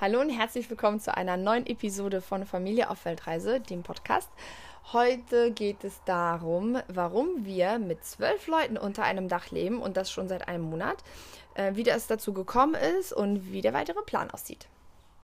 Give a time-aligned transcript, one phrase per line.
[0.00, 4.30] Hallo und herzlich willkommen zu einer neuen Episode von Familie auf Weltreise, dem Podcast.
[4.92, 10.12] Heute geht es darum, warum wir mit zwölf Leuten unter einem Dach leben und das
[10.12, 11.02] schon seit einem Monat,
[11.54, 14.68] äh, wie das dazu gekommen ist und wie der weitere Plan aussieht.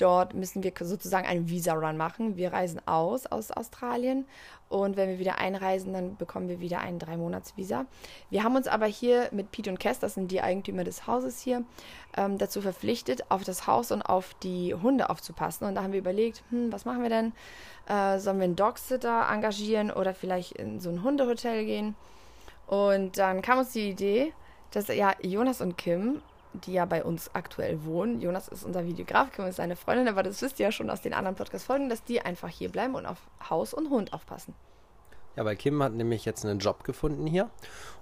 [0.00, 2.36] Dort müssen wir sozusagen einen Visa-Run machen.
[2.36, 4.24] Wir reisen aus aus Australien
[4.70, 7.86] und wenn wir wieder einreisen, dann bekommen wir wieder ein Drei-Monats-Visa.
[8.30, 11.40] Wir haben uns aber hier mit Pete und Cass, das sind die Eigentümer des Hauses
[11.40, 11.64] hier,
[12.16, 15.66] ähm, dazu verpflichtet, auf das Haus und auf die Hunde aufzupassen.
[15.66, 17.32] Und da haben wir überlegt, hm, was machen wir denn?
[17.88, 21.96] Äh, sollen wir einen Dogsitter engagieren oder vielleicht in so ein Hundehotel gehen?
[22.68, 24.32] Und dann kam uns die Idee,
[24.70, 28.20] dass ja Jonas und Kim die ja bei uns aktuell wohnen.
[28.20, 31.02] Jonas ist unser Videograf, Kim ist seine Freundin, aber das wisst ihr ja schon aus
[31.02, 34.54] den anderen Podcast-Folgen, dass die einfach hier bleiben und auf Haus und Hund aufpassen.
[35.36, 37.48] Ja, weil Kim hat nämlich jetzt einen Job gefunden hier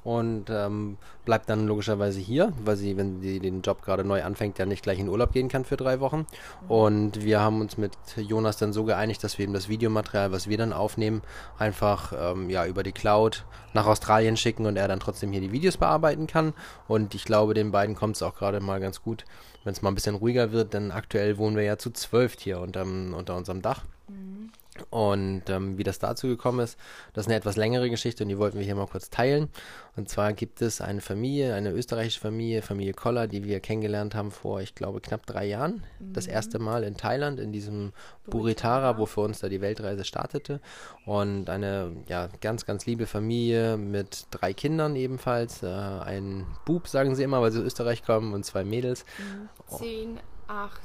[0.03, 4.59] und ähm, bleibt dann logischerweise hier, weil sie, wenn sie den Job gerade neu anfängt,
[4.59, 6.27] ja nicht gleich in Urlaub gehen kann für drei Wochen.
[6.63, 6.71] Mhm.
[6.71, 10.49] Und wir haben uns mit Jonas dann so geeinigt, dass wir ihm das Videomaterial, was
[10.49, 11.21] wir dann aufnehmen,
[11.59, 15.53] einfach ähm, ja über die Cloud nach Australien schicken und er dann trotzdem hier die
[15.53, 16.55] Videos bearbeiten kann.
[16.87, 19.27] Und ich glaube, den beiden kommt es auch gerade mal ganz gut,
[19.65, 22.61] wenn es mal ein bisschen ruhiger wird, denn aktuell wohnen wir ja zu zwölf hier
[22.61, 23.85] unterm, unter unserem Dach.
[24.09, 24.51] Mhm.
[24.91, 26.79] Und ähm, wie das dazu gekommen ist,
[27.13, 29.49] das ist eine etwas längere Geschichte und die wollten wir hier mal kurz teilen.
[29.97, 34.31] Und zwar gibt es eine Familie, eine österreichische Familie, Familie Koller, die wir kennengelernt haben
[34.31, 35.85] vor, ich glaube, knapp drei Jahren.
[35.99, 36.13] Mhm.
[36.13, 37.93] Das erste Mal in Thailand, in diesem
[38.27, 40.61] Buritara, wo für uns da die Weltreise startete.
[41.05, 45.63] Und eine ja, ganz, ganz liebe Familie mit drei Kindern ebenfalls.
[45.63, 49.05] Äh, ein Bub, sagen sie immer, weil sie aus Österreich kommen, und zwei Mädels.
[49.19, 49.77] Mhm.
[49.77, 50.81] Zehn, acht,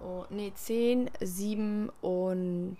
[0.00, 2.76] oh, nee, zehn, sieben und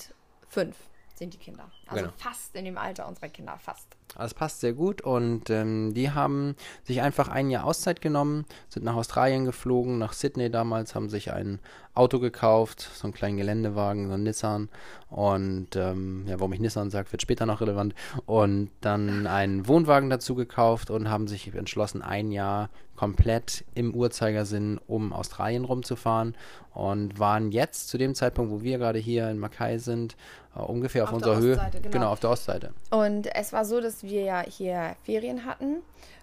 [0.50, 0.77] fünf
[1.21, 1.71] sind die Kinder.
[1.87, 2.15] Also genau.
[2.16, 3.87] fast in dem Alter unserer Kinder, fast.
[4.16, 8.84] Das passt sehr gut und ähm, die haben sich einfach ein Jahr Auszeit genommen, sind
[8.84, 11.61] nach Australien geflogen, nach Sydney damals, haben sich ein
[11.94, 14.71] Auto gekauft, so einen kleinen Geländewagen, so ein Nissan
[15.11, 17.94] und ähm, ja, warum ich Nissan sage, wird später noch relevant
[18.25, 24.78] und dann einen Wohnwagen dazu gekauft und haben sich entschlossen, ein Jahr komplett im Uhrzeigersinn
[24.87, 26.37] um Australien rumzufahren
[26.75, 30.16] und waren jetzt zu dem Zeitpunkt, wo wir gerade hier in Mackay sind,
[30.55, 31.56] uh, ungefähr auf, auf unserer Höhe.
[31.56, 31.91] Genau.
[31.91, 32.75] genau, auf der Ostseite.
[32.91, 35.77] Und es war so, dass wir ja hier Ferien hatten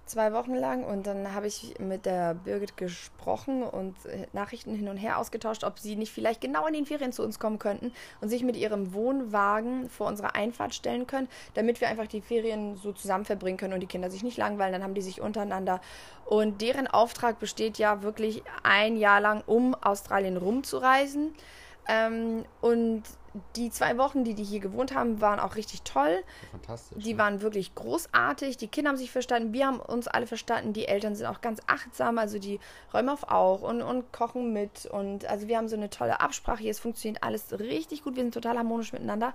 [0.07, 3.95] zwei Wochen lang und dann habe ich mit der Birgit gesprochen und
[4.33, 7.39] Nachrichten hin und her ausgetauscht, ob sie nicht vielleicht genau in den Ferien zu uns
[7.39, 7.91] kommen könnten
[8.21, 12.77] und sich mit ihrem Wohnwagen vor unserer Einfahrt stellen können, damit wir einfach die Ferien
[12.77, 15.81] so zusammen verbringen können und die Kinder sich nicht langweilen, dann haben die sich untereinander.
[16.25, 21.33] Und deren Auftrag besteht ja wirklich ein Jahr lang, um Australien rumzureisen.
[21.87, 23.03] Ähm, und
[23.55, 26.23] die zwei Wochen, die die hier gewohnt haben, waren auch richtig toll.
[26.51, 27.03] Fantastisch.
[27.03, 27.19] Die ne?
[27.19, 28.57] waren wirklich großartig.
[28.57, 30.73] Die Kinder haben sich verstanden, wir haben uns alle verstanden.
[30.73, 32.59] Die Eltern sind auch ganz achtsam, also die
[32.93, 34.85] räumen auf auch und, und kochen mit.
[34.85, 36.71] Und also wir haben so eine tolle Absprache hier.
[36.71, 38.15] Es funktioniert alles richtig gut.
[38.15, 39.33] Wir sind total harmonisch miteinander.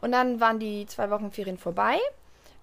[0.00, 1.98] Und dann waren die zwei Wochen Ferien vorbei.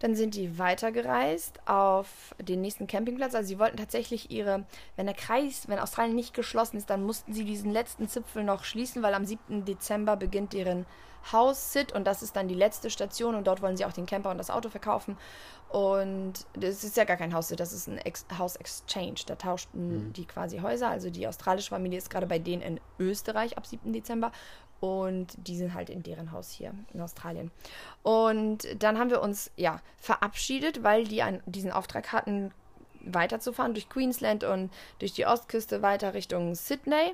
[0.02, 3.36] Dann sind die weitergereist auf den nächsten Campingplatz.
[3.36, 7.34] Also sie wollten tatsächlich ihre, wenn der Kreis, wenn Australien nicht geschlossen ist, dann mussten
[7.34, 9.64] sie diesen letzten Zipfel noch schließen, weil am 7.
[9.64, 10.88] Dezember beginnt deren
[11.32, 14.32] House-Sit und das ist dann die letzte Station und dort wollen sie auch den Camper
[14.32, 15.18] und das Auto verkaufen.
[15.70, 19.22] Und das ist ja gar kein House-Sit, das ist ein Ex House-Exchange.
[19.28, 20.14] Da tauschten mhm.
[20.14, 20.90] die quasi Häuser.
[20.90, 23.94] Also die australische Familie ist gerade bei denen in Österreich ab 7.
[23.94, 24.32] Dezember
[24.82, 27.52] und die sind halt in deren Haus hier in Australien.
[28.04, 32.52] Und dann haben wir uns ja verabschiedet, weil die einen, diesen Auftrag hatten,
[33.04, 37.14] weiterzufahren durch Queensland und durch die Ostküste weiter Richtung Sydney.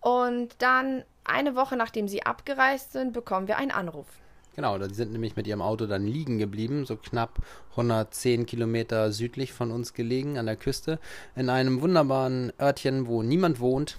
[0.00, 4.06] Und dann eine Woche nachdem sie abgereist sind, bekommen wir einen Anruf.
[4.54, 7.38] Genau, die sind nämlich mit ihrem Auto dann liegen geblieben, so knapp
[7.70, 10.98] 110 Kilometer südlich von uns gelegen an der Küste,
[11.34, 13.96] in einem wunderbaren Örtchen, wo niemand wohnt,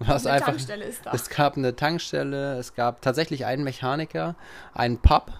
[0.06, 1.12] was eine einfach, Tankstelle ist da.
[1.12, 4.34] Es gab eine Tankstelle, es gab tatsächlich einen Mechaniker,
[4.72, 5.30] einen Pub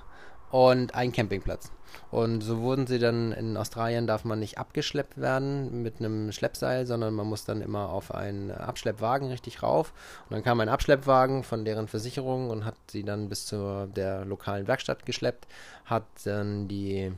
[0.51, 1.73] und einen Campingplatz.
[2.11, 6.87] Und so wurden sie dann in Australien darf man nicht abgeschleppt werden mit einem Schleppseil,
[6.87, 9.93] sondern man muss dann immer auf einen Abschleppwagen richtig rauf.
[10.29, 14.25] Und dann kam ein Abschleppwagen von deren Versicherung und hat sie dann bis zu der
[14.25, 15.47] lokalen Werkstatt geschleppt,
[15.85, 17.13] hat dann die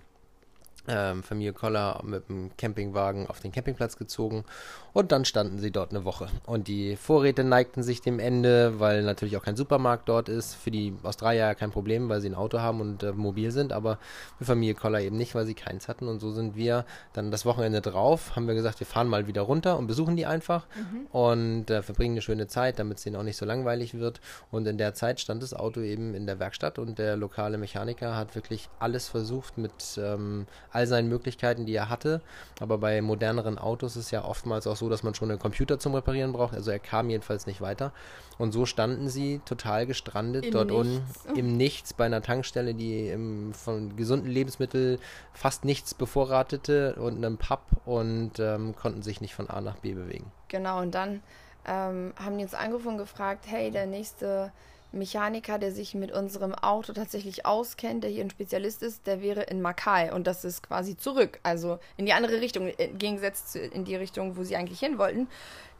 [0.88, 4.44] ähm, Familie Koller mit dem Campingwagen auf den Campingplatz gezogen
[4.92, 6.28] und dann standen sie dort eine Woche.
[6.44, 10.54] Und die Vorräte neigten sich dem Ende, weil natürlich auch kein Supermarkt dort ist.
[10.54, 13.72] Für die Australier ja kein Problem, weil sie ein Auto haben und äh, mobil sind,
[13.72, 13.98] aber
[14.38, 16.08] für Familie Koller eben nicht, weil sie keins hatten.
[16.08, 16.84] Und so sind wir
[17.14, 20.26] dann das Wochenende drauf, haben wir gesagt, wir fahren mal wieder runter und besuchen die
[20.26, 21.06] einfach mhm.
[21.10, 24.20] und äh, verbringen eine schöne Zeit, damit es ihnen auch nicht so langweilig wird.
[24.50, 28.14] Und in der Zeit stand das Auto eben in der Werkstatt und der lokale Mechaniker
[28.16, 32.20] hat wirklich alles versucht mit ähm, all seinen Möglichkeiten, die er hatte.
[32.60, 35.78] Aber bei moderneren Autos ist es ja oftmals auch so, dass man schon einen Computer
[35.78, 36.54] zum Reparieren braucht.
[36.54, 37.92] Also er kam jedenfalls nicht weiter.
[38.38, 41.02] Und so standen sie total gestrandet Im dort unten
[41.36, 44.98] im Nichts bei einer Tankstelle, die im, von gesunden Lebensmitteln
[45.32, 49.94] fast nichts bevorratete und einem Pub und ähm, konnten sich nicht von A nach B
[49.94, 50.30] bewegen.
[50.48, 51.22] Genau, und dann
[51.66, 54.52] ähm, haben die uns angerufen und gefragt, hey, der nächste
[54.92, 59.42] Mechaniker, der sich mit unserem Auto tatsächlich auskennt, der hier ein Spezialist ist, der wäre
[59.42, 63.84] in Makai und das ist quasi zurück, also in die andere Richtung, im Gegensatz in
[63.84, 65.28] die Richtung, wo sie eigentlich hin wollten.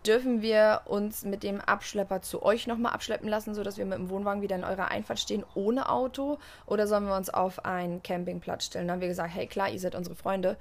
[0.06, 4.10] Dürfen wir uns mit dem Abschlepper zu euch nochmal abschleppen lassen, sodass wir mit dem
[4.10, 6.38] Wohnwagen wieder in eurer Einfahrt stehen ohne Auto?
[6.66, 8.88] Oder sollen wir uns auf einen Campingplatz stellen?
[8.88, 10.56] Dann haben wir gesagt, hey klar, ihr seid unsere Freunde.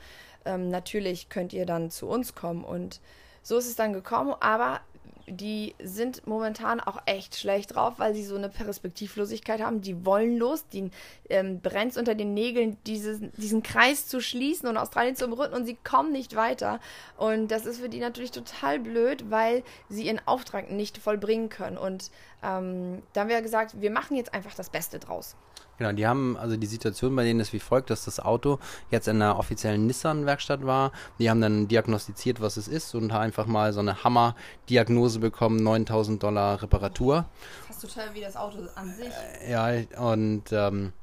[0.45, 2.63] Ähm, natürlich könnt ihr dann zu uns kommen.
[2.63, 3.01] Und
[3.42, 4.81] so ist es dann gekommen, aber
[5.31, 9.81] die sind momentan auch echt schlecht drauf, weil sie so eine Perspektivlosigkeit haben.
[9.81, 10.92] Die wollen los, die
[11.30, 15.65] ähm, brennt unter den Nägeln, dieses, diesen Kreis zu schließen und Australien zu umründen und
[15.65, 16.80] sie kommen nicht weiter.
[17.18, 21.77] Und das ist für die natürlich total blöd, weil sie ihren Auftrag nicht vollbringen können.
[21.77, 22.12] Und
[22.44, 25.36] ähm, da haben wir gesagt, wir machen jetzt einfach das Beste draus.
[25.81, 28.60] Genau, die haben, also die Situation bei denen ist wie folgt, dass das Auto
[28.92, 30.92] jetzt in einer offiziellen Nissan-Werkstatt war.
[31.18, 36.22] Die haben dann diagnostiziert, was es ist und einfach mal so eine Hammer-Diagnose bekommen, 9000
[36.22, 37.25] Dollar Reparatur.
[37.66, 39.12] Fast so teuer wie das Auto an sich.
[39.50, 40.94] Ja, und ähm,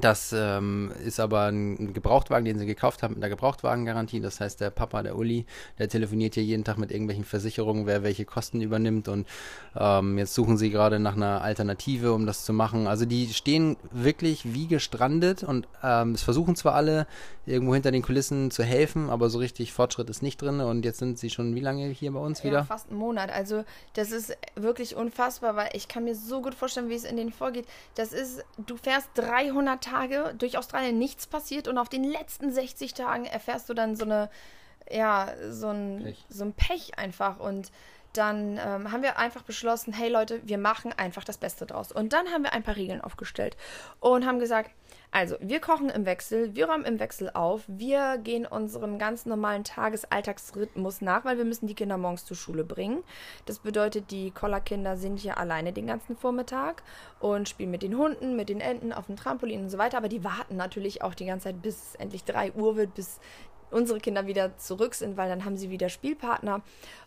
[0.00, 4.20] das ähm, ist aber ein Gebrauchtwagen, den sie gekauft haben mit einer Gebrauchtwagengarantie.
[4.20, 5.46] Das heißt, der Papa, der Uli,
[5.78, 9.06] der telefoniert hier jeden Tag mit irgendwelchen Versicherungen, wer welche Kosten übernimmt.
[9.06, 9.28] Und
[9.76, 12.88] ähm, jetzt suchen sie gerade nach einer Alternative, um das zu machen.
[12.88, 17.06] Also die stehen wirklich wie gestrandet und ähm, es versuchen zwar alle
[17.46, 20.60] irgendwo hinter den Kulissen zu helfen, aber so richtig Fortschritt ist nicht drin.
[20.60, 22.58] Und jetzt sind sie schon wie lange hier bei uns wieder?
[22.58, 23.30] Ja, fast einen Monat.
[23.30, 27.16] Also das ist wirklich unfassbar, weil ich kann mir so gut vorstellen, wie es in
[27.16, 27.66] denen vorgeht.
[27.94, 32.94] Das ist, du fährst 300 Tage durch Australien nichts passiert und auf den letzten 60
[32.94, 34.30] Tagen erfährst du dann so eine,
[34.90, 37.70] ja, so ein Pech, so ein Pech einfach und
[38.16, 41.92] dann ähm, haben wir einfach beschlossen, hey Leute, wir machen einfach das Beste draus.
[41.92, 43.56] Und dann haben wir ein paar Regeln aufgestellt
[44.00, 44.70] und haben gesagt,
[45.16, 49.62] also, wir kochen im Wechsel, wir räumen im Wechsel auf, wir gehen unserem ganz normalen
[49.62, 53.04] Tagesalltagsrhythmus nach, weil wir müssen die Kinder morgens zur Schule bringen.
[53.46, 56.82] Das bedeutet, die Kollerkinder sind hier alleine den ganzen Vormittag
[57.20, 60.08] und spielen mit den Hunden, mit den Enten auf dem Trampolin und so weiter, aber
[60.08, 63.20] die warten natürlich auch die ganze Zeit, bis es endlich 3 Uhr wird, bis
[63.74, 66.62] unsere Kinder wieder zurück sind, weil dann haben sie wieder Spielpartner.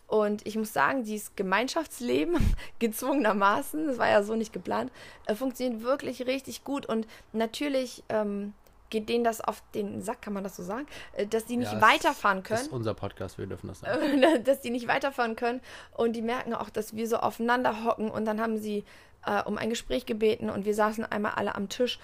[0.06, 2.36] Und ich muss sagen, dieses Gemeinschaftsleben
[2.78, 4.92] gezwungenermaßen, das war ja so nicht geplant,
[5.26, 6.86] äh, funktioniert wirklich richtig gut.
[6.86, 8.54] Und natürlich ähm,
[8.90, 11.72] geht denen das auf den Sack, kann man das so sagen, äh, dass die nicht
[11.72, 12.58] ja, weiterfahren können.
[12.58, 14.22] Das ist unser Podcast, wir dürfen das sagen.
[14.44, 15.60] dass die nicht weiterfahren können.
[15.94, 18.10] Und die merken auch, dass wir so aufeinander hocken.
[18.10, 18.84] Und dann haben sie
[19.24, 21.98] äh, um ein Gespräch gebeten und wir saßen einmal alle am Tisch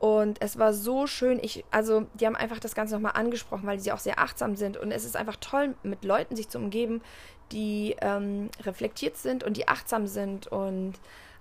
[0.00, 1.38] und es war so schön.
[1.42, 4.78] Ich, also, die haben einfach das Ganze nochmal angesprochen, weil sie auch sehr achtsam sind.
[4.78, 7.02] Und es ist einfach toll, mit Leuten sich zu umgeben,
[7.52, 10.94] die ähm, reflektiert sind und die achtsam sind und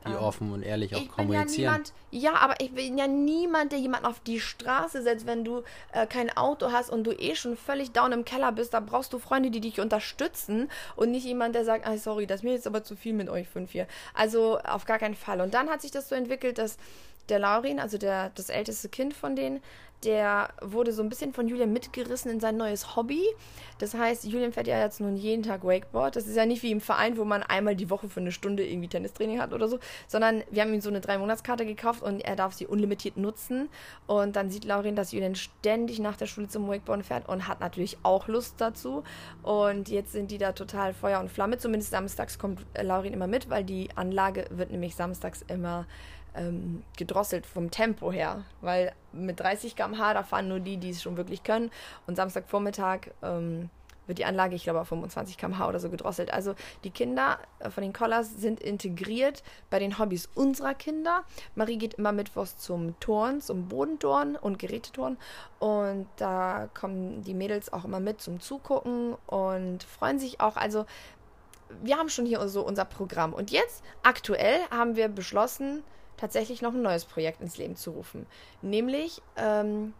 [0.05, 1.63] die ähm, offen und ehrlich auch kommunizieren.
[1.63, 5.43] Ja, niemand, ja, aber ich bin ja niemand, der jemanden auf die Straße setzt, wenn
[5.43, 8.73] du äh, kein Auto hast und du eh schon völlig down im Keller bist.
[8.73, 12.39] Da brauchst du Freunde, die dich unterstützen und nicht jemand, der sagt, ah, sorry, das
[12.39, 13.87] ist mir jetzt aber zu viel mit euch fünf hier.
[14.13, 15.41] Also auf gar keinen Fall.
[15.41, 16.77] Und dann hat sich das so entwickelt, dass
[17.29, 19.61] der Laurin, also der, das älteste Kind von denen,
[20.03, 23.21] der wurde so ein bisschen von Julian mitgerissen in sein neues Hobby.
[23.79, 26.15] Das heißt, Julian fährt ja jetzt nun jeden Tag Wakeboard.
[26.15, 28.65] Das ist ja nicht wie im Verein, wo man einmal die Woche für eine Stunde
[28.65, 32.35] irgendwie Tennistraining hat oder so, sondern wir haben ihm so eine Drei-Monats-Karte gekauft und er
[32.37, 33.69] darf sie unlimitiert nutzen.
[34.07, 37.59] Und dann sieht Laurin, dass Julian ständig nach der Schule zum Wakeboard fährt und hat
[37.59, 39.03] natürlich auch Lust dazu.
[39.43, 41.57] Und jetzt sind die da total Feuer und Flamme.
[41.57, 45.85] Zumindest samstags kommt Laurin immer mit, weil die Anlage wird nämlich samstags immer
[46.39, 51.01] ähm, gedrosselt vom Tempo her, weil mit 30 km/h, da fahren nur die, die es
[51.01, 51.69] schon wirklich können.
[52.07, 53.69] Und Samstagvormittag ähm,
[54.07, 56.33] wird die Anlage, ich glaube, auf 25 km/h oder so gedrosselt.
[56.33, 61.23] Also die Kinder äh, von den Collars sind integriert bei den Hobbys unserer Kinder.
[61.55, 65.17] Marie geht immer mittwochs zum Turn, zum Bodenturn und Geräteturn.
[65.59, 70.55] Und da kommen die Mädels auch immer mit zum Zugucken und freuen sich auch.
[70.55, 70.85] Also
[71.83, 73.33] wir haben schon hier so unser Programm.
[73.33, 75.83] Und jetzt, aktuell, haben wir beschlossen,
[76.19, 78.25] tatsächlich noch ein neues Projekt ins Leben zu rufen.
[78.61, 79.93] Nämlich ähm,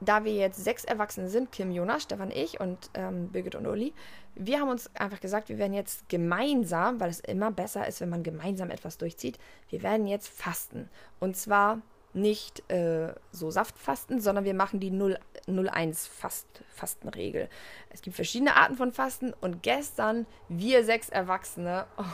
[0.00, 3.92] da wir jetzt sechs Erwachsene sind, Kim, Jonas, Stefan, ich und ähm, Birgit und Uli,
[4.34, 8.08] wir haben uns einfach gesagt, wir werden jetzt gemeinsam, weil es immer besser ist, wenn
[8.08, 9.38] man gemeinsam etwas durchzieht,
[9.68, 10.88] wir werden jetzt fasten.
[11.18, 17.48] Und zwar nicht äh, so Saftfasten, sondern wir machen die 0-1 Fast, Fastenregel.
[17.90, 22.04] Es gibt verschiedene Arten von Fasten und gestern, wir sechs Erwachsene, oh,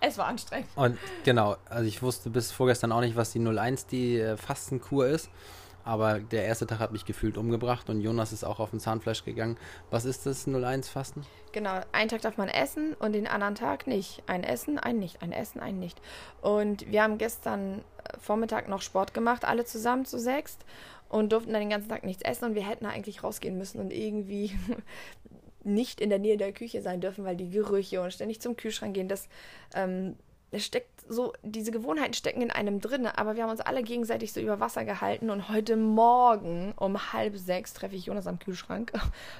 [0.00, 0.68] es war anstrengend.
[0.76, 5.06] Und genau, also ich wusste bis vorgestern auch nicht, was die 01, die äh, Fastenkur
[5.06, 5.30] ist.
[5.82, 9.24] Aber der erste Tag hat mich gefühlt umgebracht und Jonas ist auch auf den Zahnfleisch
[9.24, 9.56] gegangen.
[9.90, 11.24] Was ist das 01 Fasten?
[11.52, 14.22] Genau, einen Tag darf man essen und den anderen Tag nicht.
[14.26, 16.00] Ein Essen, ein nicht, ein Essen, ein nicht.
[16.42, 20.64] Und wir haben gestern äh, Vormittag noch Sport gemacht, alle zusammen zu sechst
[21.08, 23.90] und durften dann den ganzen Tag nichts essen und wir hätten eigentlich rausgehen müssen und
[23.92, 24.56] irgendwie
[25.64, 28.94] nicht in der Nähe der Küche sein dürfen, weil die Gerüche und ständig zum Kühlschrank
[28.94, 29.28] gehen, das
[29.74, 30.16] ähm,
[30.58, 34.40] steckt so, diese Gewohnheiten stecken in einem drin, aber wir haben uns alle gegenseitig so
[34.40, 38.92] über Wasser gehalten und heute Morgen um halb sechs treffe ich Jonas am Kühlschrank.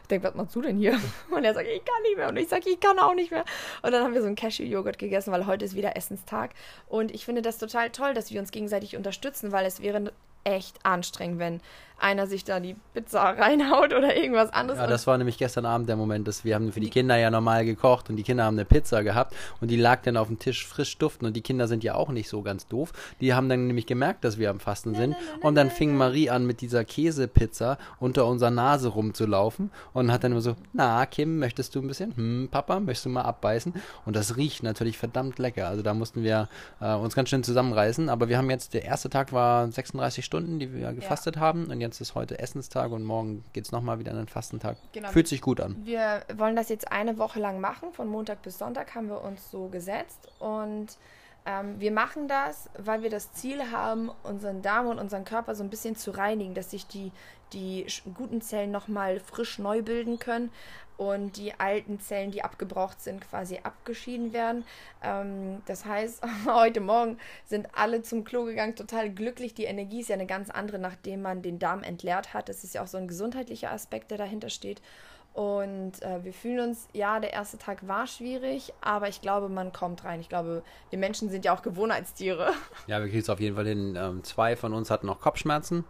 [0.02, 0.98] Ich denke, was machst du denn hier?
[1.30, 2.28] Und er sagt, ich kann nicht mehr.
[2.28, 3.44] Und ich sage, ich kann auch nicht mehr.
[3.82, 6.54] Und dann haben wir so einen Cashew-Joghurt gegessen, weil heute ist wieder Essenstag.
[6.88, 10.12] Und ich finde das total toll, dass wir uns gegenseitig unterstützen, weil es wäre
[10.42, 11.60] echt anstrengend, wenn
[12.00, 14.80] einer sich da die Pizza reinhaut oder irgendwas anderes.
[14.80, 17.16] Ja, das war nämlich gestern Abend der Moment, dass wir haben für die, die Kinder
[17.16, 20.28] ja normal gekocht und die Kinder haben eine Pizza gehabt und die lag dann auf
[20.28, 22.92] dem Tisch frisch duften und die Kinder sind ja auch nicht so ganz doof.
[23.20, 26.46] Die haben dann nämlich gemerkt, dass wir am Fasten sind und dann fing Marie an
[26.46, 31.74] mit dieser Käsepizza unter unserer Nase rumzulaufen und hat dann immer so, na Kim, möchtest
[31.74, 32.16] du ein bisschen?
[32.16, 33.74] Hm, Papa, möchtest du mal abbeißen?
[34.06, 35.68] Und das riecht natürlich verdammt lecker.
[35.68, 36.48] Also da mussten wir
[36.80, 40.58] äh, uns ganz schön zusammenreißen, aber wir haben jetzt, der erste Tag war 36 Stunden,
[40.58, 41.42] die wir gefastet ja.
[41.42, 44.28] haben und jetzt jetzt ist heute Essenstag und morgen geht es nochmal wieder an den
[44.28, 44.76] Fastentag.
[44.92, 45.08] Genau.
[45.08, 45.76] Fühlt sich gut an.
[45.84, 47.92] Wir wollen das jetzt eine Woche lang machen.
[47.92, 50.28] Von Montag bis Sonntag haben wir uns so gesetzt.
[50.38, 50.96] Und
[51.46, 55.62] ähm, wir machen das, weil wir das Ziel haben, unseren Darm und unseren Körper so
[55.62, 57.12] ein bisschen zu reinigen, dass sich die,
[57.52, 60.50] die guten Zellen nochmal frisch neu bilden können
[61.00, 64.64] und die alten Zellen, die abgebraucht sind, quasi abgeschieden werden.
[65.02, 67.16] Ähm, das heißt, heute Morgen
[67.46, 69.54] sind alle zum Klo gegangen, total glücklich.
[69.54, 72.50] Die Energie ist ja eine ganz andere, nachdem man den Darm entleert hat.
[72.50, 74.82] Das ist ja auch so ein gesundheitlicher Aspekt, der dahinter steht.
[75.32, 79.72] Und äh, wir fühlen uns, ja, der erste Tag war schwierig, aber ich glaube, man
[79.72, 80.20] kommt rein.
[80.20, 82.52] Ich glaube, wir Menschen sind ja auch Gewohnheitstiere.
[82.86, 83.96] Ja, wir kriegen es auf jeden Fall hin.
[83.96, 85.84] Ähm, zwei von uns hatten noch Kopfschmerzen.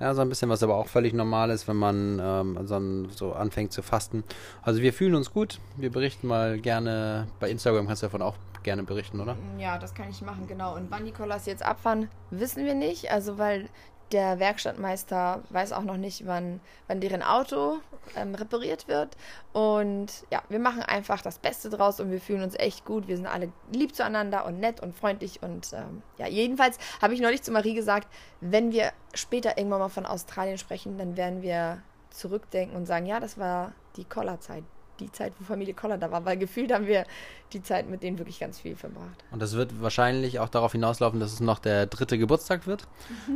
[0.00, 3.32] Ja, so ein bisschen, was aber auch völlig normal ist, wenn man ähm, so, so,
[3.32, 4.24] anfängt zu fasten.
[4.62, 5.60] Also wir fühlen uns gut.
[5.76, 7.28] Wir berichten mal gerne.
[7.40, 9.36] Bei Instagram kannst du davon auch gerne berichten, oder?
[9.58, 10.74] Ja, das kann ich machen, genau.
[10.74, 13.10] Und wann die Collas jetzt abfahren, wissen wir nicht.
[13.12, 13.68] Also weil
[14.12, 17.78] der Werkstattmeister weiß auch noch nicht, wann, wann deren Auto
[18.16, 19.16] ähm, repariert wird.
[19.52, 23.08] Und ja, wir machen einfach das Beste draus und wir fühlen uns echt gut.
[23.08, 25.42] Wir sind alle lieb zueinander und nett und freundlich.
[25.42, 28.08] Und ähm, ja, jedenfalls habe ich neulich zu Marie gesagt,
[28.40, 33.20] wenn wir später irgendwann mal von Australien sprechen, dann werden wir zurückdenken und sagen, ja,
[33.20, 34.64] das war die Collerzeit
[35.00, 37.04] die Zeit, wo Familie Koller da war, weil gefühlt haben wir
[37.52, 39.24] die Zeit mit denen wirklich ganz viel verbracht.
[39.30, 42.86] Und das wird wahrscheinlich auch darauf hinauslaufen, dass es noch der dritte Geburtstag wird.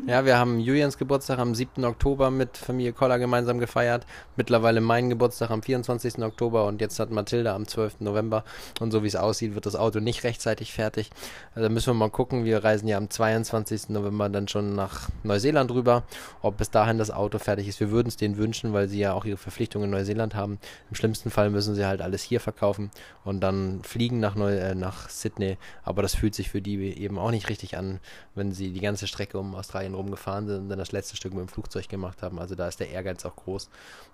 [0.06, 1.84] ja, wir haben Julians Geburtstag am 7.
[1.84, 4.06] Oktober mit Familie Koller gemeinsam gefeiert.
[4.36, 6.18] Mittlerweile meinen Geburtstag am 24.
[6.18, 8.00] Oktober und jetzt hat Mathilda am 12.
[8.00, 8.44] November.
[8.80, 11.10] Und so wie es aussieht, wird das Auto nicht rechtzeitig fertig.
[11.54, 12.44] Also müssen wir mal gucken.
[12.44, 13.90] Wir reisen ja am 22.
[13.90, 16.02] November dann schon nach Neuseeland rüber.
[16.42, 17.78] Ob bis dahin das Auto fertig ist.
[17.78, 20.58] Wir würden es denen wünschen, weil sie ja auch ihre Verpflichtungen in Neuseeland haben.
[20.90, 22.90] Im schlimmsten Fall müssen sie halt alles hier verkaufen
[23.24, 25.58] und dann fliegen nach, Neu äh, nach Sydney.
[25.82, 28.00] Aber das fühlt sich für die eben auch nicht richtig an,
[28.34, 31.42] wenn sie die ganze Strecke um Australien rumgefahren sind und dann das letzte Stück mit
[31.42, 32.38] dem Flugzeug gemacht haben.
[32.38, 33.68] Also da ist der Ehrgeiz auch groß.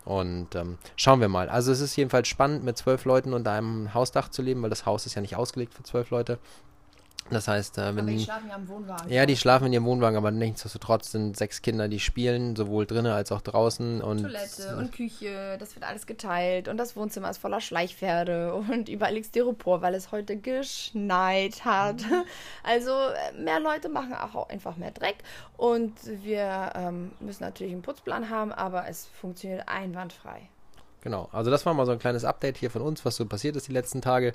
[0.04, 1.48] Und ähm, schauen wir mal.
[1.48, 4.86] Also es ist jedenfalls spannend, mit zwölf Leuten unter einem Hausdach zu leben, weil das
[4.86, 6.38] Haus ist ja nicht ausgelegt für zwölf Leute.
[7.30, 8.00] Das heißt, äh, wenn.
[8.00, 9.10] Aber die schlafen ja im Wohnwagen.
[9.10, 13.12] Ja, die schlafen in ihrem Wohnwagen, aber nichtsdestotrotz sind sechs Kinder, die spielen, sowohl drinnen
[13.12, 14.02] als auch draußen.
[14.02, 18.88] Und Toilette und Küche, das wird alles geteilt und das Wohnzimmer ist voller Schleichpferde und
[18.88, 22.02] überall liegt Styropor, weil es heute geschneit hat.
[22.02, 22.24] Mhm.
[22.62, 25.16] Also äh, mehr Leute machen auch einfach mehr Dreck
[25.56, 30.48] und wir ähm, müssen natürlich einen Putzplan haben, aber es funktioniert einwandfrei.
[31.04, 33.56] Genau, also das war mal so ein kleines Update hier von uns, was so passiert
[33.56, 34.32] ist die letzten Tage,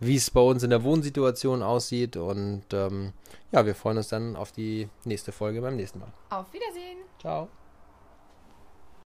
[0.00, 3.12] wie es bei uns in der Wohnsituation aussieht und ähm,
[3.52, 6.08] ja, wir freuen uns dann auf die nächste Folge beim nächsten Mal.
[6.30, 6.96] Auf Wiedersehen.
[7.20, 7.48] Ciao.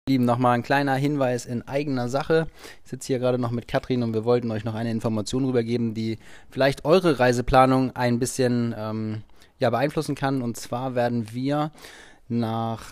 [0.09, 2.47] Lieben, nochmal ein kleiner Hinweis in eigener Sache.
[2.85, 5.95] Ich sitze hier gerade noch mit Katrin und wir wollten euch noch eine Information rübergeben,
[5.95, 9.23] die vielleicht eure Reiseplanung ein bisschen ähm,
[9.59, 10.43] ja, beeinflussen kann.
[10.43, 11.73] Und zwar werden wir
[12.29, 12.85] nach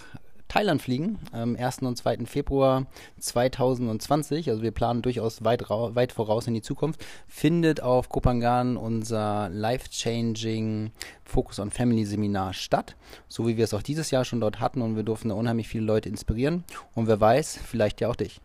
[0.48, 1.82] Thailand fliegen, am 1.
[1.82, 2.26] und 2.
[2.26, 2.86] Februar
[3.20, 4.48] 2020.
[4.50, 7.04] Also wir planen durchaus weit, weit voraus in die Zukunft.
[7.26, 10.90] Findet auf Kopangan unser Life-Changing
[11.24, 12.96] Focus on Family Seminar statt.
[13.28, 15.68] So wie wir es auch dieses Jahr schon dort hatten und wir durften da unheimlich
[15.68, 16.64] viele Leute inspirieren.
[16.94, 18.40] Und wer weiß, vielleicht ja auch dich.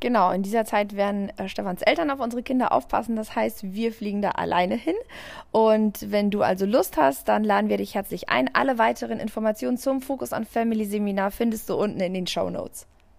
[0.00, 3.16] Genau, in dieser Zeit werden äh, Stefans Eltern auf unsere Kinder aufpassen.
[3.16, 4.94] Das heißt, wir fliegen da alleine hin.
[5.50, 8.48] Und wenn du also Lust hast, dann laden wir dich herzlich ein.
[8.54, 12.86] Alle weiteren Informationen zum Focus on Family Seminar findest du unten in den Show Notes.